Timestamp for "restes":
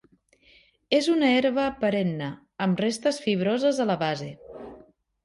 2.85-3.21